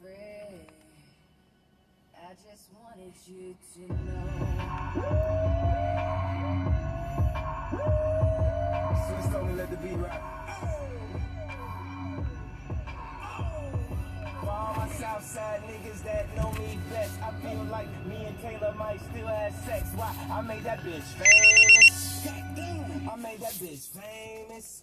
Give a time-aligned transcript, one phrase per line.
[0.00, 0.12] free.
[2.16, 4.26] I just wanted you to know.
[9.16, 10.22] Just told me let the beat rock.
[14.40, 18.74] For all my Southside niggas that know me best, I feel like me and Taylor
[18.78, 19.88] might still have sex.
[19.94, 20.14] Why?
[20.30, 22.28] I made that bitch famous.
[23.10, 24.82] I made that bitch famous.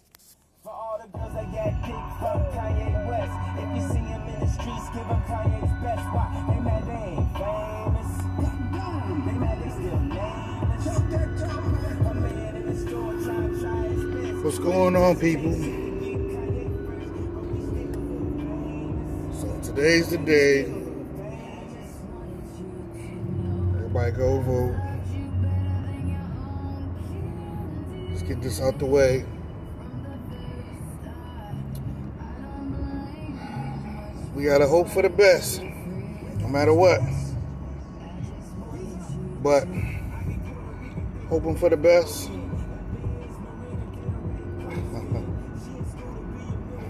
[0.66, 3.38] For all the girls that got kicked from Kanye West.
[3.62, 6.06] If you see him in the streets, give him Kanye's best.
[6.10, 6.26] Why?
[6.50, 8.12] They mad they ain't famous.
[9.26, 10.88] They mad they still nameless.
[12.02, 14.44] A man in the store trying to try his best.
[14.44, 15.54] What's going on, people?
[19.40, 20.66] So today's the day.
[23.76, 24.76] Everybody go vote.
[28.10, 29.26] Let's get this out the way.
[34.36, 37.00] We gotta hope for the best, no matter what.
[39.42, 39.66] But
[41.30, 42.28] hoping for the best.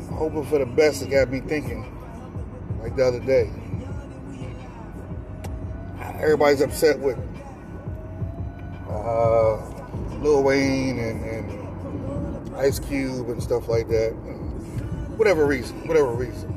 [0.09, 1.03] hoping for the best.
[1.03, 1.85] It got me thinking.
[2.81, 3.51] Like the other day,
[6.19, 7.19] everybody's upset with
[8.89, 9.57] uh,
[10.19, 14.13] Lil Wayne and, and Ice Cube and stuff like that.
[15.17, 16.54] Whatever reason, whatever reason.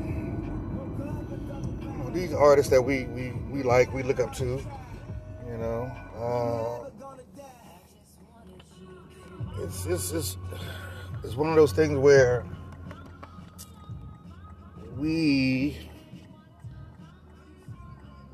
[2.18, 4.60] These artists that we, we, we like, we look up to.
[5.46, 5.84] You know,
[6.18, 6.90] uh,
[9.62, 10.36] it's, it's it's
[11.22, 12.44] it's one of those things where
[14.96, 15.78] we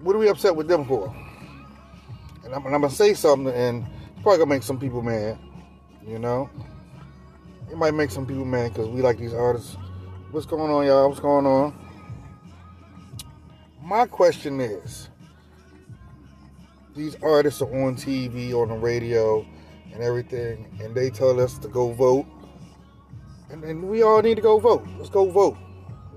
[0.00, 1.14] what are we upset with them for?
[2.42, 5.38] And I'm, and I'm gonna say something, and it's probably gonna make some people mad.
[6.08, 6.48] You know,
[7.70, 9.76] it might make some people mad because we like these artists.
[10.30, 11.06] What's going on, y'all?
[11.06, 11.83] What's going on?
[13.84, 15.10] My question is:
[16.96, 19.46] These artists are on TV, on the radio,
[19.92, 22.26] and everything, and they tell us to go vote,
[23.50, 24.86] and, and we all need to go vote.
[24.98, 25.58] Let's go vote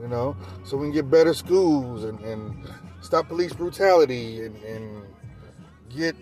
[0.01, 2.67] you know, so we can get better schools and, and
[3.01, 5.03] stop police brutality and, and
[5.89, 6.15] get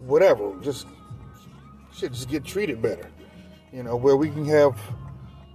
[0.00, 0.86] whatever, just
[1.92, 3.10] shit, just get treated better,
[3.72, 4.78] you know, where we can have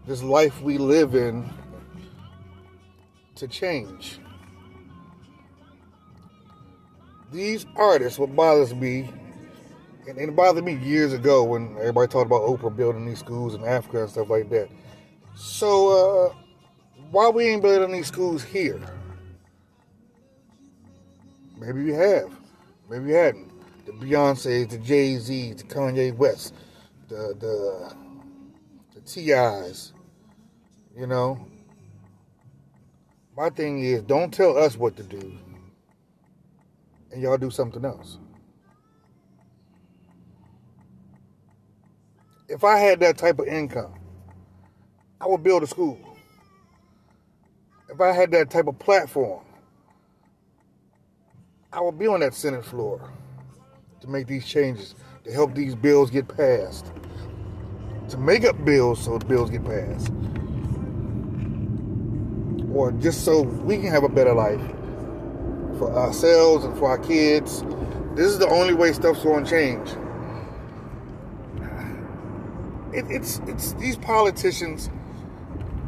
[0.07, 1.50] this life we live in
[3.35, 4.19] to change.
[7.33, 9.09] These artists, what bothers me,
[10.07, 13.63] and, it bothered me years ago when everybody talked about Oprah building these schools in
[13.66, 14.69] Africa and stuff like that.
[15.35, 16.35] So, uh,
[17.09, 18.79] why we ain't building these schools here?
[21.57, 22.31] Maybe we have.
[22.88, 23.51] Maybe we hadn't.
[23.85, 26.53] The Beyonce's, the Jay Z, the Kanye West,
[27.07, 27.95] the the
[28.94, 29.94] the T.I.s.
[30.95, 31.47] You know.
[33.35, 35.35] My thing is, don't tell us what to do,
[37.13, 38.18] and y'all do something else.
[42.50, 43.94] If I had that type of income,
[45.22, 46.00] I would build a school.
[47.90, 49.46] If I had that type of platform,
[51.72, 53.12] I would be on that Senate floor
[54.01, 56.91] to make these changes, to help these bills get passed,
[58.09, 60.12] to make up bills so the bills get passed,
[62.74, 64.62] or just so we can have a better life
[65.83, 67.63] for ourselves and for our kids.
[68.16, 69.89] This is the only way stuff's going to change.
[72.94, 74.89] It, it's it's these politicians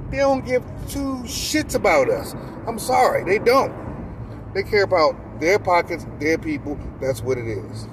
[0.10, 2.36] they don't give two shits about us.
[2.68, 3.74] I'm sorry, they don't.
[4.54, 6.80] They care about their pockets, their people.
[7.00, 7.88] That's what it is.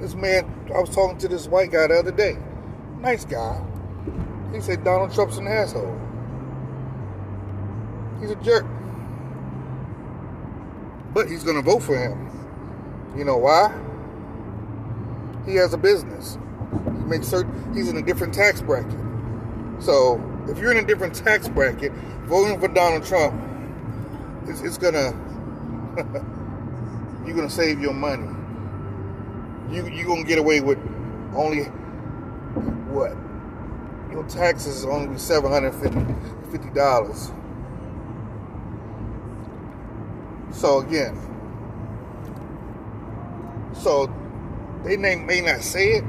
[0.00, 2.38] This man, I was talking to this white guy the other day.
[3.00, 3.62] Nice guy.
[4.52, 6.00] He said Donald Trump's an asshole.
[8.20, 8.64] He's a jerk.
[11.12, 12.30] But he's going to vote for him.
[13.16, 13.72] You know why?
[15.46, 16.38] He has a business.
[16.84, 18.98] He makes certain he's in a different tax bracket.
[19.78, 21.92] So if you're in a different tax bracket,
[22.24, 23.40] voting for Donald Trump,
[24.46, 25.12] it's, it's gonna
[27.26, 28.26] you're gonna save your money.
[29.70, 30.78] You you're gonna get away with
[31.34, 31.64] only
[32.90, 33.16] what?
[34.10, 35.72] Your taxes is only seven hundred
[36.50, 37.30] fifty dollars.
[40.64, 41.14] So again,
[43.74, 44.06] so
[44.82, 46.04] they may, may not say it,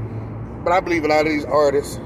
[0.64, 2.00] but I believe a lot of these artists,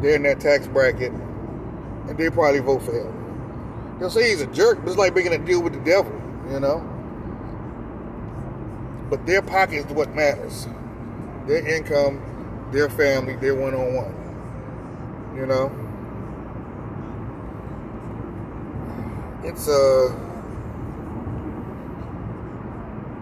[0.00, 3.98] they're in that tax bracket, and they probably vote for him.
[3.98, 6.18] They'll say he's a jerk, but it's like making a deal with the devil,
[6.50, 6.78] you know?
[9.10, 10.66] But their pocket is what matters.
[11.46, 12.22] Their income,
[12.72, 15.36] their family, their one on one.
[15.36, 15.70] You know?
[19.44, 20.29] it's a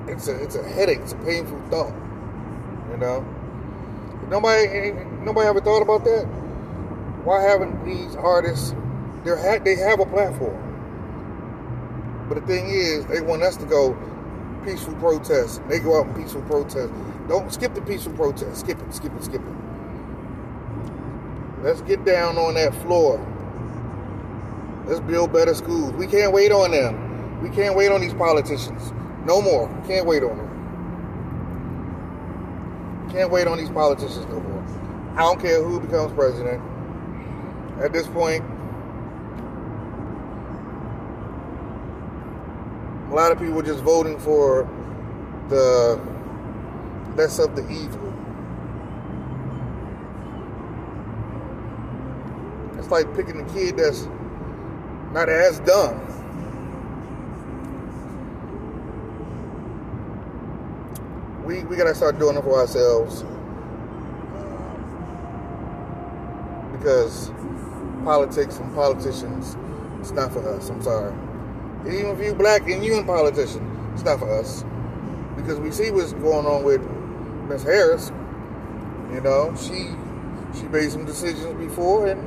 [0.09, 1.01] it's a it's a headache.
[1.03, 1.95] It's a painful thought.
[2.91, 3.27] You know,
[4.29, 6.27] nobody nobody ever thought about that.
[7.25, 8.75] Why haven't these artists?
[9.25, 10.79] They ha- they have a platform,
[12.29, 13.97] but the thing is, they want us to go
[14.65, 15.63] peaceful protest.
[15.69, 16.93] They go out and peaceful protest.
[17.29, 18.61] Don't skip the peaceful protest.
[18.61, 18.95] Skip it.
[18.95, 19.25] Skip it.
[19.25, 19.55] Skip it.
[21.63, 23.21] Let's get down on that floor.
[24.87, 25.93] Let's build better schools.
[25.95, 27.43] We can't wait on them.
[27.43, 28.93] We can't wait on these politicians.
[29.29, 29.69] No more.
[29.87, 30.49] Can't wait on them.
[33.13, 34.65] Can't wait on these politicians no more.
[35.17, 36.63] I don't care who becomes president.
[37.79, 38.43] At this point,
[43.11, 44.67] a lot of people are just voting for
[45.51, 46.01] the
[47.15, 48.15] less of the evil.
[52.79, 54.09] It's like picking a kid that's
[55.13, 56.08] not as dumb.
[61.49, 63.25] We, we gotta start doing it for ourselves
[66.73, 67.31] because
[68.05, 69.57] politics and politicians,
[69.99, 70.69] it's not for us.
[70.69, 71.15] I'm sorry.
[71.87, 74.63] Even if you black and you in politician, it's not for us
[75.37, 76.83] because we see what's going on with
[77.49, 78.13] Miss Harris.
[79.11, 79.89] You know, she
[80.55, 82.23] she made some decisions before, and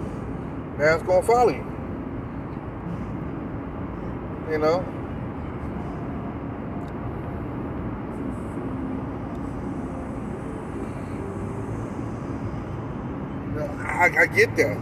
[0.80, 1.66] now it's gonna follow you.
[4.50, 5.01] You know.
[13.70, 14.78] I, I get that.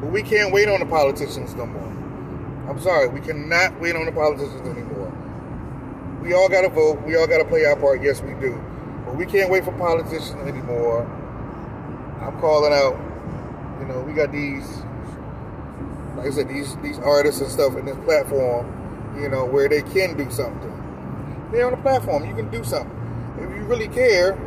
[0.00, 1.82] But we can't wait on the politicians no more.
[2.68, 5.12] I'm sorry, we cannot wait on the politicians anymore.
[6.22, 7.02] We all got to vote.
[7.02, 8.02] We all got to play our part.
[8.02, 8.58] Yes, we do.
[9.04, 11.02] But we can't wait for politicians anymore.
[12.22, 12.98] I'm calling out.
[13.80, 14.82] You know, we got these,
[16.16, 18.70] like I said, these these artists and stuff in this platform.
[19.20, 20.70] You know, where they can do something.
[21.52, 22.24] They're on the platform.
[22.26, 22.90] You can do something.
[23.38, 24.38] If you really care,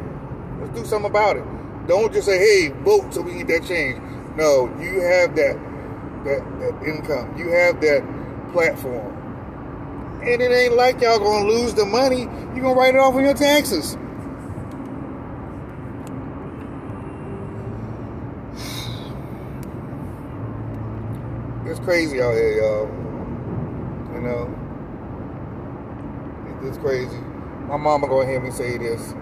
[0.60, 1.44] let's do something about it.
[1.88, 4.00] Don't just say, "Hey, vote so we get that change."
[4.36, 5.58] No, you have that
[6.26, 7.36] that that income.
[7.38, 8.04] You have that
[8.52, 9.14] platform.
[10.22, 12.28] And it ain't like y'all gonna lose the money.
[12.56, 13.96] you gonna write it off on your taxes.
[21.66, 22.88] It's crazy out here, y'all.
[24.14, 24.56] You know?
[26.64, 27.18] It's crazy.
[27.68, 29.14] My mama gonna hear me say this.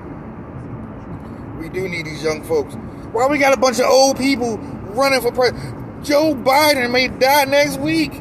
[1.65, 2.75] We do need these young folks.
[3.11, 6.05] Why we got a bunch of old people running for president?
[6.05, 8.13] Joe Biden may die next week.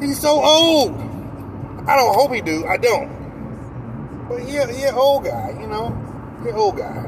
[0.00, 0.92] He's so old.
[1.86, 2.64] I don't hope he do.
[2.66, 4.26] I don't.
[4.30, 5.90] But he, he an old guy, you know.
[6.42, 7.02] He an old guy.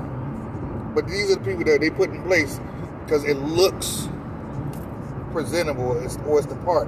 [0.94, 2.60] But these are the people that they put in place
[3.06, 4.10] because it looks
[5.32, 6.86] presentable it's, or it's the part.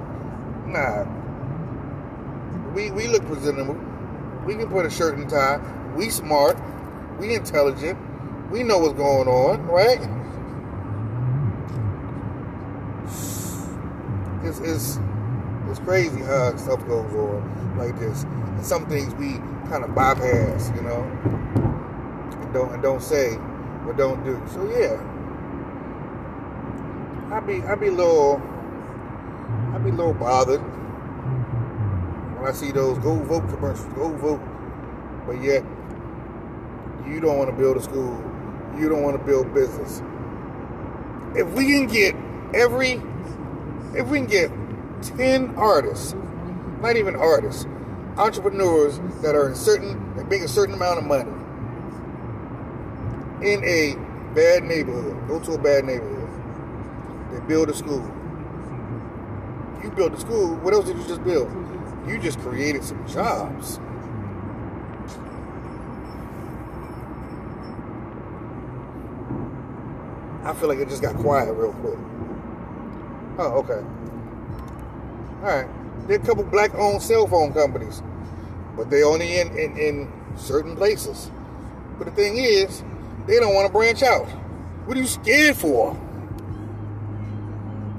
[0.67, 1.05] Nah.
[2.75, 3.83] We we look presentable.
[4.45, 5.59] We can put a shirt and tie.
[5.95, 6.55] We smart.
[7.19, 7.97] We intelligent.
[8.51, 9.99] We know what's going on, right?
[14.43, 14.99] It's, it's,
[15.69, 18.23] it's crazy how stuff goes on like this.
[18.23, 19.33] And some things we
[19.69, 21.01] kind of bypass, you know,
[22.41, 23.35] and don't and don't say
[23.85, 24.41] or don't do.
[24.53, 25.01] So yeah,
[27.35, 28.41] I be I be little
[29.73, 30.61] I be a little bothered
[32.37, 34.41] when I see those go vote commercials, go vote,
[35.25, 35.63] but yet
[37.07, 38.23] you don't want to build a school,
[38.77, 40.01] you don't want to build business.
[41.35, 42.15] If we can get
[42.53, 43.01] every
[43.93, 44.51] if we can get
[45.17, 46.15] 10 artists,
[46.81, 47.65] not even artists,
[48.17, 51.31] entrepreneurs that are in certain, that make a certain amount of money
[53.41, 53.95] in a
[54.33, 56.29] bad neighborhood, go to a bad neighborhood,
[57.31, 58.03] they build a school.
[59.83, 61.49] You built a school, what else did you just build?
[62.07, 63.79] You just created some jobs.
[70.45, 71.97] I feel like it just got quiet real quick.
[73.39, 73.83] Oh, okay.
[75.41, 75.67] All right.
[76.07, 78.03] There are a couple black-owned cell phone companies,
[78.77, 81.31] but they only in, in, in certain places.
[81.97, 82.83] But the thing is,
[83.25, 84.27] they don't want to branch out.
[84.85, 85.99] What are you scared for?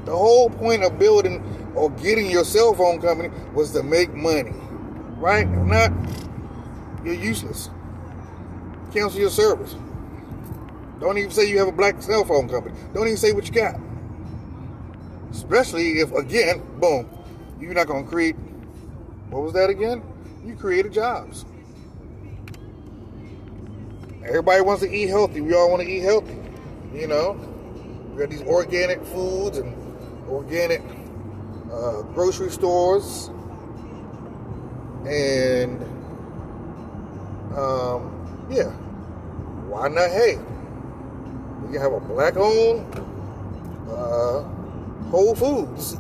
[0.05, 1.43] The whole point of building
[1.75, 4.55] or getting your cell phone company was to make money,
[5.17, 5.49] right?
[5.49, 5.91] If not,
[7.05, 7.71] you're useless.
[8.93, 9.75] Cancel your service.
[11.01, 12.75] Don't even say you have a black cell phone company.
[12.95, 13.79] Don't even say what you got.
[15.31, 17.09] Especially if, again, boom,
[17.61, 18.37] you're not going to create,
[19.29, 20.03] what was that again?
[20.45, 21.45] You created jobs.
[24.25, 25.41] Everybody wants to eat healthy.
[25.41, 26.37] We all want to eat healthy.
[26.95, 27.33] You know,
[28.13, 29.77] we got these organic foods and
[30.29, 30.83] organic
[31.71, 33.29] uh, grocery stores.
[35.07, 35.81] And
[37.55, 38.71] um, yeah,
[39.69, 40.11] why not?
[40.11, 40.39] Hey,
[41.73, 42.85] can have a black-owned
[43.91, 44.43] uh,
[45.11, 45.97] Whole Foods.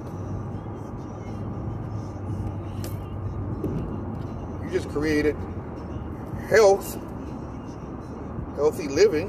[4.64, 5.36] You just created
[6.48, 6.98] health,
[8.56, 9.28] healthy living,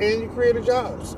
[0.00, 1.16] and you created jobs.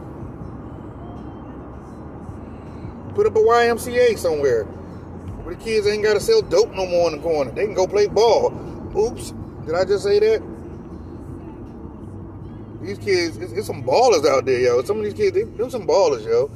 [3.14, 7.10] Put up a YMCA somewhere where the kids ain't got to sell dope no more
[7.10, 7.50] in the corner.
[7.50, 8.52] They can go play ball.
[8.96, 9.32] Oops,
[9.64, 10.55] did I just say that?
[12.86, 14.82] These kids, it's, it's some ballers out there, yo.
[14.82, 16.50] Some of these kids, they, them some ballers, yo.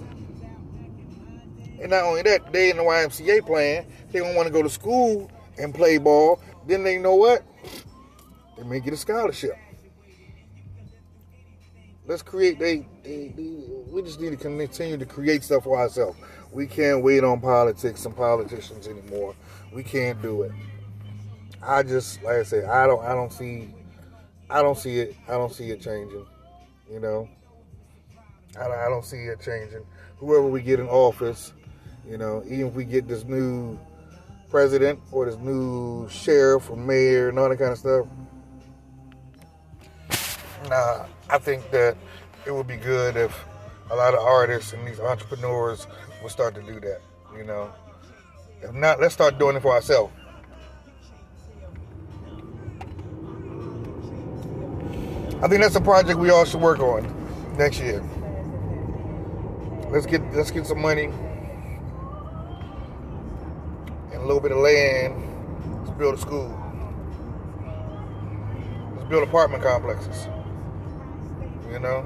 [1.80, 3.90] And not only that, they in the YMCA playing.
[4.12, 6.40] They don't want to go to school and play ball.
[6.68, 7.42] Then they know what?
[8.56, 9.56] They may get a scholarship.
[12.06, 12.60] Let's create.
[12.60, 16.18] They, they, they, we just need to continue to create stuff for ourselves.
[16.52, 19.34] We can't wait on politics and politicians anymore.
[19.72, 20.52] We can't do it.
[21.62, 23.74] I just, like I said, I don't, I don't see,
[24.50, 25.16] I don't see it.
[25.28, 26.26] I don't see it changing.
[26.90, 27.28] You know,
[28.58, 29.84] I, I don't see it changing.
[30.18, 31.52] Whoever we get in office,
[32.08, 33.78] you know, even if we get this new
[34.50, 38.06] president or this new sheriff or mayor and all that kind of stuff.
[40.68, 41.96] Nah, I think that
[42.44, 43.44] it would be good if
[43.90, 45.86] a lot of artists and these entrepreneurs
[46.22, 47.00] would start to do that.
[47.36, 47.72] You know,
[48.62, 50.12] if not, let's start doing it for ourselves.
[55.42, 57.02] I think that's a project we all should work on
[57.56, 58.02] next year.
[59.88, 61.04] Let's get let's get some money
[64.12, 65.14] and a little bit of land.
[65.78, 66.54] Let's build a school.
[68.96, 70.28] Let's build apartment complexes.
[71.72, 72.04] You know,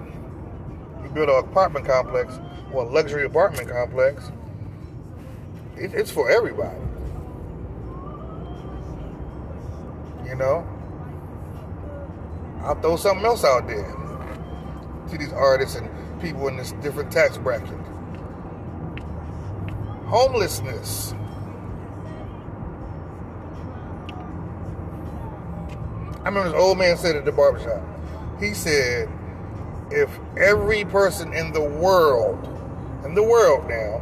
[1.03, 2.39] you build an apartment complex
[2.73, 4.31] or a luxury apartment complex.
[5.77, 6.79] It, it's for everybody.
[10.25, 10.65] You know,
[12.65, 13.95] I'll throw something else out there
[15.11, 15.89] to these artists and
[16.23, 17.79] people in this different tax bracket.
[20.07, 21.13] Homelessness.
[26.23, 27.83] I remember this old man said at the barbershop.
[28.41, 29.11] He said,
[29.91, 32.49] if every person in the world,
[33.05, 34.01] in the world now,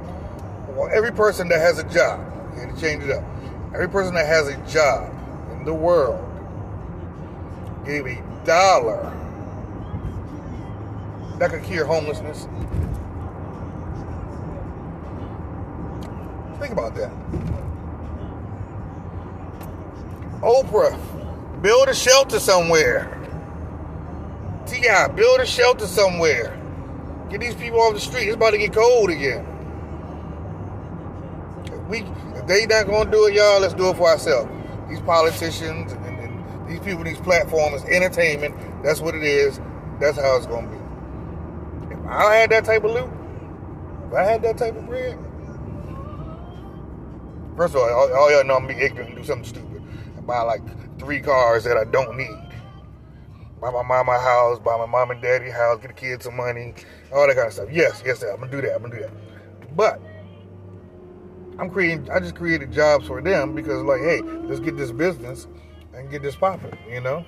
[0.69, 2.21] well, every person that has a job,
[2.55, 3.25] you need to change it up.
[3.75, 5.13] Every person that has a job
[5.51, 6.21] in the world
[7.85, 9.13] gave a dollar
[11.39, 12.47] that could cure homelessness.
[16.61, 17.11] Think about that.
[20.41, 23.19] Oprah, build a shelter somewhere.
[24.67, 26.57] T.I., build a shelter somewhere.
[27.29, 28.27] Get these people off the street.
[28.29, 29.47] It's about to get cold again.
[31.65, 31.99] If, we,
[32.37, 34.51] if they not to do it, y'all, let's do it for ourselves.
[34.89, 35.93] These politicians
[36.73, 39.61] these people, these platforms, entertainment, that's what it is.
[40.01, 41.95] That's how it's to be.
[41.95, 43.11] If I had that type of loot,
[44.09, 45.19] if I had that type of bread,
[47.57, 49.83] first of all, all, all y'all know I'm be ignorant and do something stupid
[50.17, 50.63] and buy like
[50.99, 52.53] three cars that I don't need
[53.63, 56.75] buy my mama house, buy my mom and daddy house, get the kids some money,
[57.15, 57.69] all that kind of stuff.
[57.71, 58.75] Yes, yes, I'm gonna do that.
[58.75, 59.77] I'm gonna do that.
[59.77, 60.01] But
[61.61, 62.11] I'm creating.
[62.11, 65.47] I just created jobs for them because, like, hey, let's get this business
[65.95, 66.77] and get this popping.
[66.89, 67.25] You know.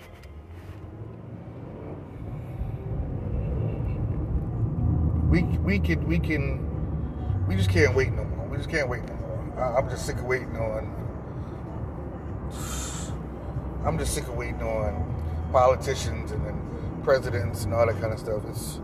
[5.28, 8.46] We we can we can we just can't wait no more.
[8.46, 9.54] We just can't wait no more.
[9.58, 10.92] I, I'm just sick of waiting on.
[13.84, 18.18] I'm just sick of waiting on politicians and, and presidents and all that kind of
[18.18, 18.42] stuff.
[18.48, 18.80] It's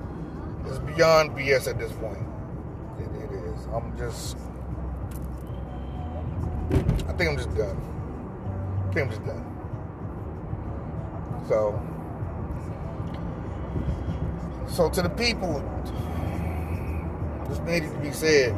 [0.66, 2.18] it's beyond BS at this point.
[2.99, 3.66] It, it is.
[3.72, 4.37] I'm just.
[7.08, 7.80] I think I'm just done.
[8.88, 9.50] I think I'm just done.
[11.49, 11.80] So.
[14.68, 15.61] So to the people,
[17.49, 18.54] this needed to be said.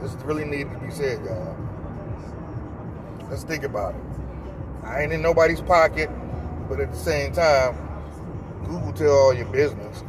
[0.00, 1.56] This really needed to be said, y'all.
[3.28, 4.00] Let's think about it.
[4.84, 6.10] I ain't in nobody's pocket,
[6.68, 7.76] but at the same time,
[8.64, 10.02] Google tell all your business.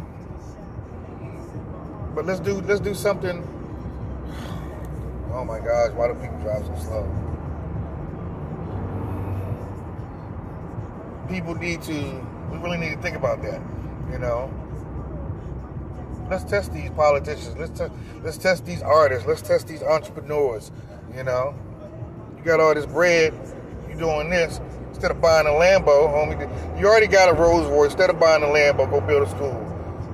[2.14, 3.44] But let's do let's do something.
[5.36, 7.25] Oh my gosh, why do people drive so slow?
[11.30, 13.62] People need to we really need to think about that,
[14.12, 14.54] you know.
[16.30, 17.56] Let's test these politicians.
[17.58, 17.92] Let's test
[18.24, 19.28] let's test these artists.
[19.28, 20.72] Let's test these entrepreneurs,
[21.16, 21.56] you know.
[22.38, 23.34] You got all this bread,
[23.90, 24.60] you doing this.
[24.90, 27.92] Instead of buying a Lambo, homie, you already got a Rolls Royce.
[27.92, 29.54] Instead of buying a Lambo, go build a school.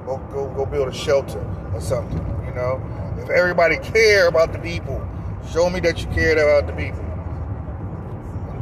[0.05, 1.39] Go, go, go build a shelter
[1.73, 2.81] or something, you know?
[3.21, 5.07] If everybody care about the people,
[5.51, 7.05] show me that you cared about the people.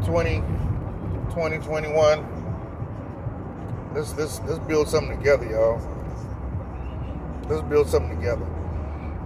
[0.03, 0.41] 20,
[1.29, 2.38] 2021.
[3.93, 5.81] Let's let's let's build something together, y'all.
[7.49, 8.45] Let's build something together.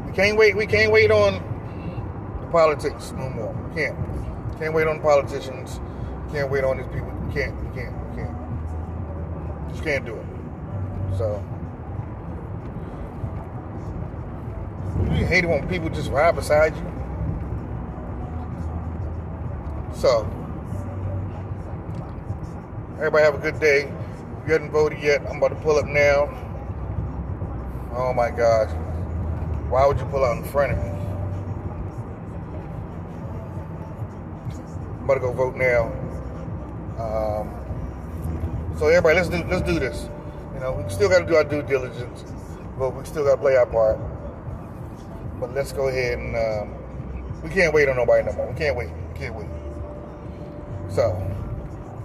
[0.06, 0.56] We can't wait.
[0.56, 1.34] We can't wait on
[2.40, 3.54] the politics no more.
[3.54, 3.98] We can't.
[4.60, 5.82] Can't wait on the politicians.
[6.32, 7.12] Can't wait on these people.
[7.28, 7.54] We can't.
[7.62, 8.10] We can't.
[8.10, 9.70] We can't.
[9.72, 10.26] Just can't do it.
[11.18, 11.44] So.
[15.12, 16.94] You hate it when people just ride beside you.
[19.96, 20.28] So,
[22.98, 23.92] everybody have a good day.
[24.46, 26.28] You haven't voted yet, I'm about to pull up now.
[27.96, 28.70] Oh my gosh.
[29.70, 30.90] Why would you pull out in front of me?
[34.98, 35.86] I'm about to go vote now.
[37.00, 40.10] Um, so everybody, let's do let's do this.
[40.54, 42.26] You know, we still got to do our due diligence,
[42.78, 43.98] but we still got to play our part.
[45.40, 48.52] But let's go ahead and um, we can't wait on nobody no more.
[48.52, 48.90] We can't wait.
[48.90, 49.48] We can't wait.
[50.90, 51.16] So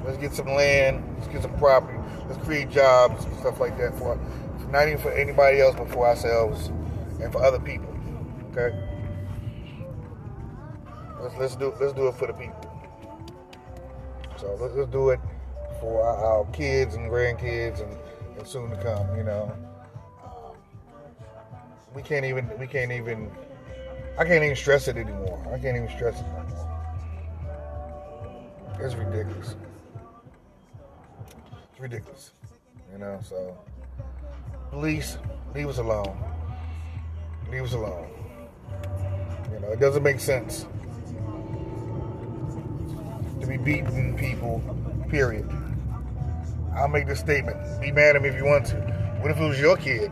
[0.05, 1.03] let's get some land.
[1.19, 1.98] Let's get some property.
[2.29, 4.19] Let's create jobs and stuff like that for
[4.71, 6.69] not even for anybody else, but for ourselves
[7.21, 7.89] and for other people.
[8.51, 8.77] Okay.
[11.21, 12.65] Let's let's do let's do it for the people.
[14.37, 15.21] So let's, let's do it
[15.81, 17.97] for our, our kids and grandkids and,
[18.39, 19.17] and soon to come.
[19.17, 19.53] You know,
[20.25, 20.57] um,
[21.95, 23.31] we can't even we can't even
[24.19, 25.41] I can't even stress it anymore.
[25.53, 26.69] I can't even stress it anymore.
[28.81, 29.57] It's ridiculous.
[31.79, 32.33] It's ridiculous.
[32.91, 33.57] You know, so
[34.73, 35.17] police,
[35.55, 36.19] leave us alone.
[37.53, 38.09] Leave us alone.
[39.53, 40.67] You know, it doesn't make sense
[43.41, 44.61] to be beating people,
[45.09, 45.49] period.
[46.75, 47.57] I'll make this statement.
[47.81, 48.77] Be mad at me if you want to.
[49.21, 50.11] What if it was your kid?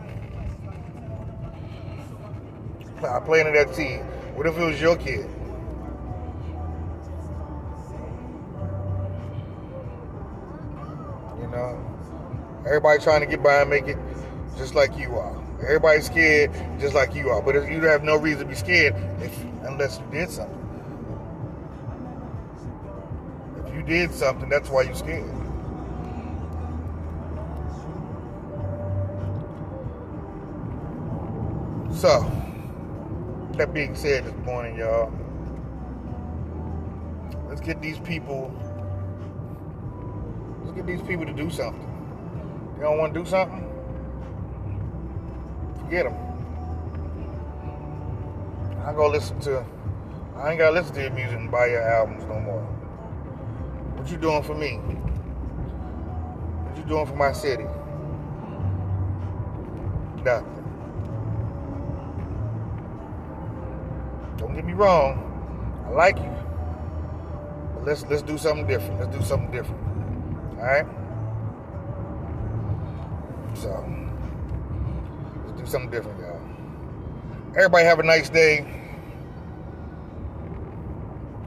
[3.05, 3.97] I'm playing it at T.
[4.35, 5.29] What if it was your kid?
[12.67, 13.97] Everybody trying to get by and make it
[14.57, 15.41] just like you are.
[15.61, 16.51] Everybody's scared
[16.81, 17.41] just like you are.
[17.41, 20.53] But you have no reason to be scared if, unless you did something.
[23.65, 25.31] If you did something, that's why you're scared.
[31.93, 32.29] So,
[33.53, 35.11] that being said this morning, y'all,
[37.47, 38.53] let's get these people,
[40.63, 41.86] let's get these people to do something.
[42.77, 43.67] You don't want to do something?
[45.79, 46.13] Forget them.
[48.85, 49.65] I go listen to,
[50.35, 52.61] I ain't gotta listen to your music and buy your albums no more.
[53.95, 54.75] What you doing for me?
[56.67, 57.65] What you doing for my city?
[60.23, 60.53] Nothing.
[64.37, 65.23] Don't get me wrong.
[65.87, 66.35] I like you.
[67.73, 68.99] But let's let's do something different.
[68.99, 69.81] Let's do something different.
[70.59, 70.96] Alright?
[73.61, 73.89] So
[75.47, 76.39] let's do something different, y'all.
[77.55, 78.67] Everybody have a nice day.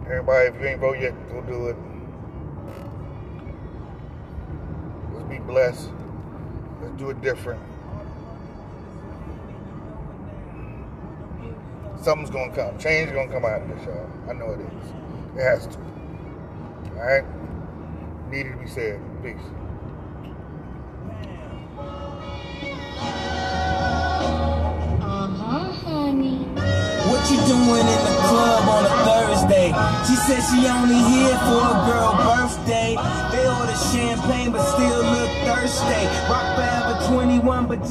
[0.07, 1.77] Everybody, if you ain't vote yet, go do it.
[5.15, 5.91] Let's be blessed.
[6.83, 7.63] Let's do it different.
[12.03, 12.77] Something's gonna come.
[12.79, 14.11] Change is gonna come out of this, y'all.
[14.29, 14.91] I know it is.
[15.37, 15.79] It has to.
[16.97, 17.25] Alright?
[18.31, 19.01] Needed to be said.
[19.23, 19.37] Peace.
[27.61, 29.69] Doing in the club on a Thursday?
[30.09, 32.97] She said she only here for a girl birthday.
[33.33, 36.09] They order champagne but still look thirsty.
[36.33, 37.89] Rock forever 21 but just